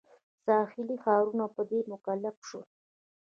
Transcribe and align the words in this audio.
ساحلي 0.45 0.95
ښارونه 1.03 1.45
په 1.55 1.61
دې 1.69 1.79
مکلف 1.91 2.35
شول. 2.47 2.65